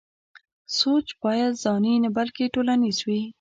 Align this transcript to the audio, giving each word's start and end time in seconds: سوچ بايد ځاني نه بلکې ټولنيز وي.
سوچ 0.79 1.07
بايد 1.21 1.51
ځاني 1.63 1.93
نه 2.03 2.09
بلکې 2.17 2.51
ټولنيز 2.53 2.97
وي. 3.07 3.21